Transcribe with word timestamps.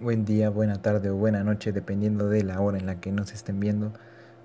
buen 0.00 0.24
día, 0.24 0.50
buena 0.50 0.82
tarde 0.82 1.10
o 1.10 1.16
buena 1.16 1.42
noche, 1.42 1.72
dependiendo 1.72 2.28
de 2.28 2.42
la 2.44 2.60
hora 2.60 2.78
en 2.78 2.86
la 2.86 3.00
que 3.00 3.12
nos 3.12 3.32
estén 3.32 3.60
viendo 3.60 3.92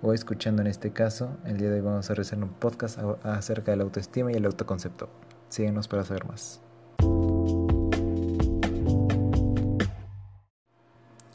o 0.01 0.13
escuchando 0.13 0.61
en 0.61 0.67
este 0.67 0.91
caso. 0.91 1.37
El 1.45 1.57
día 1.57 1.69
de 1.69 1.75
hoy 1.75 1.81
vamos 1.81 2.09
a 2.09 2.13
realizar 2.13 2.39
un 2.39 2.49
podcast 2.49 2.99
acerca 3.23 3.71
de 3.71 3.77
la 3.77 3.83
autoestima 3.83 4.31
y 4.31 4.35
el 4.35 4.45
autoconcepto. 4.45 5.09
Síguenos 5.49 5.87
para 5.87 6.03
saber 6.03 6.25
más. 6.25 6.61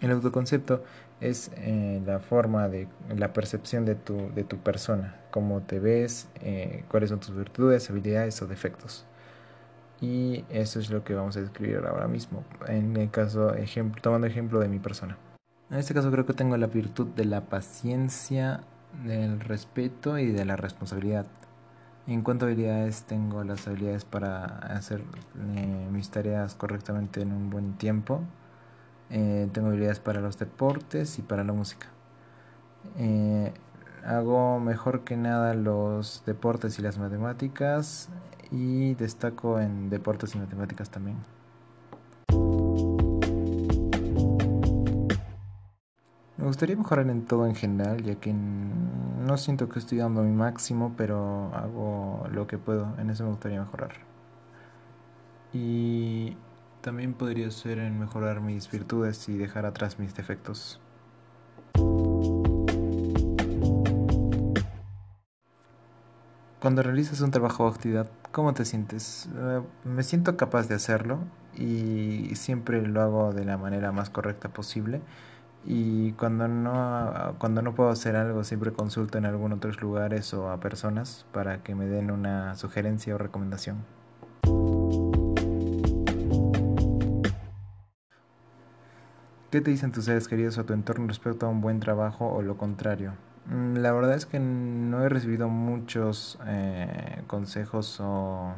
El 0.00 0.10
autoconcepto 0.10 0.82
es 1.20 1.50
eh, 1.56 2.00
la 2.06 2.20
forma 2.20 2.68
de 2.68 2.88
la 3.16 3.32
percepción 3.32 3.84
de 3.84 3.96
tu, 3.96 4.30
de 4.34 4.44
tu 4.44 4.58
persona, 4.58 5.16
cómo 5.30 5.62
te 5.62 5.78
ves, 5.80 6.28
eh, 6.42 6.84
cuáles 6.88 7.10
son 7.10 7.20
tus 7.20 7.34
virtudes, 7.34 7.90
habilidades 7.90 8.40
o 8.40 8.46
defectos. 8.46 9.04
Y 10.00 10.44
eso 10.50 10.78
es 10.78 10.90
lo 10.90 11.04
que 11.04 11.14
vamos 11.14 11.36
a 11.36 11.40
describir 11.40 11.78
ahora 11.86 12.08
mismo. 12.08 12.45
En 12.68 12.96
el 12.96 13.10
caso, 13.10 13.54
ejemplo, 13.54 14.02
tomando 14.02 14.26
ejemplo 14.26 14.60
de 14.60 14.68
mi 14.68 14.78
persona. 14.78 15.16
En 15.70 15.78
este 15.78 15.95
caso 15.95 16.10
creo 16.10 16.27
que 16.27 16.34
tengo 16.34 16.56
la 16.56 16.66
virtud 16.66 17.09
de 17.09 17.24
la 17.24 17.42
paciencia, 17.42 18.60
del 19.05 19.41
respeto 19.41 20.19
y 20.19 20.30
de 20.30 20.45
la 20.45 20.56
responsabilidad. 20.56 21.27
En 22.06 22.22
cuanto 22.22 22.45
a 22.45 22.48
habilidades, 22.48 23.02
tengo 23.02 23.42
las 23.42 23.66
habilidades 23.66 24.05
para 24.05 24.45
hacer 24.45 25.02
eh, 25.56 25.88
mis 25.91 26.10
tareas 26.10 26.55
correctamente 26.55 27.20
en 27.20 27.33
un 27.33 27.50
buen 27.50 27.77
tiempo. 27.78 28.20
Eh, 29.10 29.48
tengo 29.52 29.69
habilidades 29.69 29.98
para 29.98 30.20
los 30.20 30.38
deportes 30.38 31.19
y 31.19 31.22
para 31.22 31.42
la 31.42 31.52
música. 31.52 31.88
Eh, 32.97 33.52
hago 34.05 34.60
mejor 34.60 35.02
que 35.02 35.16
nada 35.16 35.55
los 35.55 36.22
deportes 36.27 36.78
y 36.78 36.83
las 36.83 36.98
matemáticas 36.98 38.08
y 38.50 38.95
destaco 38.95 39.60
en 39.60 39.91
deportes 39.91 40.34
y 40.34 40.38
matemáticas 40.38 40.91
también. 40.91 41.16
Me 46.36 46.45
gustaría 46.45 46.77
mejorar 46.77 47.09
en 47.09 47.24
todo 47.24 47.47
en 47.47 47.55
general, 47.55 48.02
ya 48.02 48.14
que 48.17 48.33
no 48.33 49.36
siento 49.36 49.69
que 49.69 49.78
estoy 49.78 49.98
dando 49.98 50.22
mi 50.22 50.33
máximo, 50.33 50.94
pero 50.97 51.50
hago 51.55 52.27
lo 52.30 52.47
que 52.47 52.56
puedo. 52.56 52.94
En 52.98 53.11
eso 53.11 53.24
me 53.24 53.30
gustaría 53.30 53.61
mejorar. 53.61 53.92
Y 55.52 56.36
también 56.83 57.14
podría 57.14 57.50
ser 57.50 57.78
en 57.78 57.98
mejorar 57.98 58.41
mis 58.41 58.70
virtudes 58.70 59.28
y 59.28 59.36
dejar 59.36 59.67
atrás 59.67 59.98
mis 59.98 60.14
defectos. 60.14 60.80
Cuando 66.60 66.82
realizas 66.82 67.20
un 67.20 67.30
trabajo 67.30 67.64
o 67.64 67.68
actividad, 67.68 68.08
¿cómo 68.32 68.54
te 68.54 68.64
sientes? 68.64 69.28
Eh, 69.36 69.60
me 69.84 70.02
siento 70.02 70.38
capaz 70.38 70.68
de 70.68 70.74
hacerlo 70.74 71.18
y 71.54 72.30
siempre 72.34 72.80
lo 72.86 73.02
hago 73.02 73.32
de 73.34 73.44
la 73.44 73.58
manera 73.58 73.92
más 73.92 74.08
correcta 74.08 74.48
posible. 74.48 75.02
Y 75.66 76.12
cuando 76.12 76.48
no, 76.48 77.34
cuando 77.38 77.60
no 77.60 77.74
puedo 77.74 77.90
hacer 77.90 78.16
algo, 78.16 78.42
siempre 78.42 78.72
consulto 78.72 79.18
en 79.18 79.27
algún 79.27 79.52
otros 79.52 79.82
lugares 79.82 80.32
o 80.32 80.50
a 80.50 80.58
personas 80.58 81.27
para 81.30 81.62
que 81.62 81.74
me 81.74 81.86
den 81.86 82.10
una 82.10 82.56
sugerencia 82.56 83.14
o 83.14 83.18
recomendación. 83.18 83.84
¿Qué 89.50 89.60
te 89.60 89.70
dicen 89.70 89.92
tus 89.92 90.06
seres 90.06 90.27
queridos 90.27 90.56
o 90.56 90.64
tu 90.64 90.72
entorno 90.72 91.06
respecto 91.06 91.46
a 91.46 91.50
un 91.50 91.60
buen 91.60 91.80
trabajo 91.80 92.27
o 92.27 92.40
lo 92.40 92.56
contrario? 92.56 93.12
Mm, 93.48 93.77
la 93.78 93.92
verdad 93.92 94.14
es 94.14 94.27
que 94.27 94.39
no 94.41 95.02
he 95.05 95.08
recibido 95.08 95.48
muchos 95.48 96.39
eh, 96.47 97.22
consejos 97.27 98.00
o, 98.00 98.55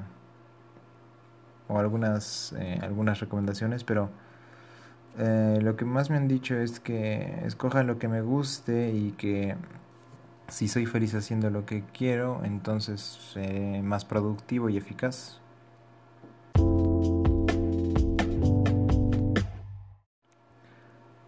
o 1.68 1.78
algunas, 1.78 2.54
eh, 2.58 2.78
algunas 2.82 3.20
recomendaciones, 3.20 3.84
pero 3.84 4.10
eh, 5.18 5.58
lo 5.62 5.76
que 5.76 5.84
más 5.84 6.10
me 6.10 6.16
han 6.16 6.28
dicho 6.28 6.56
es 6.56 6.80
que 6.80 7.40
escoja 7.44 7.82
lo 7.82 7.98
que 7.98 8.08
me 8.08 8.22
guste 8.22 8.92
y 8.92 9.12
que 9.12 9.56
si 10.48 10.68
soy 10.68 10.86
feliz 10.86 11.14
haciendo 11.14 11.50
lo 11.50 11.66
que 11.66 11.84
quiero, 11.92 12.42
entonces 12.44 13.00
seré 13.34 13.82
más 13.82 14.04
productivo 14.04 14.68
y 14.70 14.76
eficaz. 14.78 15.40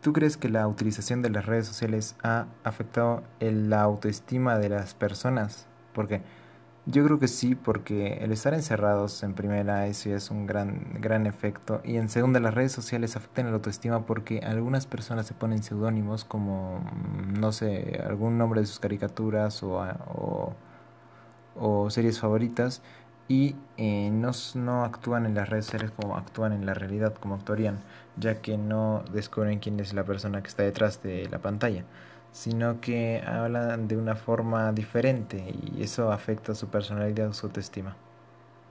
¿Tú 0.01 0.15
crees 0.15 0.39
que 0.39 0.49
la 0.49 0.67
utilización 0.67 1.21
de 1.21 1.29
las 1.29 1.45
redes 1.45 1.67
sociales 1.67 2.17
ha 2.23 2.47
afectado 2.65 3.23
la 3.39 3.83
autoestima 3.83 4.59
de 4.59 4.71
las 4.71 4.95
personas? 4.95 5.67
Porque 5.93 6.23
yo 6.87 7.05
creo 7.05 7.19
que 7.19 7.29
sí, 7.29 7.55
porque 7.55 8.15
el 8.23 8.33
estar 8.33 8.55
encerrados 8.55 9.23
en 9.23 9.35
primera, 9.35 9.87
eso 9.87 10.15
es 10.15 10.31
un 10.31 10.47
gran, 10.47 10.97
gran 11.01 11.27
efecto. 11.27 11.83
Y 11.85 11.97
en 11.97 12.09
segunda, 12.09 12.41
las 12.41 12.55
redes 12.55 12.73
sociales 12.73 13.15
afectan 13.15 13.47
la 13.47 13.53
autoestima 13.53 14.07
porque 14.07 14.39
algunas 14.41 14.87
personas 14.87 15.27
se 15.27 15.35
ponen 15.35 15.63
seudónimos 15.63 16.25
como, 16.25 16.79
mm, 16.81 17.39
no 17.39 17.53
sé, 17.53 18.03
algún 18.07 18.39
nombre 18.39 18.63
de 18.63 18.67
sus 18.67 18.81
caricaturas 18.81 19.63
o, 19.63 20.55
o 21.57 21.91
series 21.91 22.19
favoritas 22.21 22.83
y 23.31 23.55
eh, 23.77 24.11
no, 24.11 24.85
actúan 24.85 25.25
en 25.25 25.35
las 25.37 25.49
redes 25.49 25.67
sociales 25.67 25.93
como 25.93 26.17
actúan 26.17 26.53
en 26.53 26.67
la 26.67 26.75
realidad, 26.75 27.15
como 27.15 27.37
actuarían, 27.37 27.79
ya 28.17 28.43
que 28.43 28.59
no 28.59 29.05
descubren 29.13 29.61
quién 29.61 29.79
es 29.79 29.95
la 29.95 30.03
persona 30.05 30.43
que 30.43 30.49
está 30.49 30.65
detrás 30.65 31.01
de 31.05 31.29
la 31.31 31.39
pantalla, 31.39 31.85
sino 32.33 32.81
que 32.81 33.23
hablan 33.25 33.87
de 33.87 33.97
una 33.97 34.17
forma 34.17 34.73
diferente 34.73 35.55
y 35.77 35.81
eso 35.81 36.11
afecta 36.11 36.57
su 36.57 36.67
personalidad 36.71 37.29
o 37.29 37.33
su 37.33 37.47
autoestima. 37.47 37.95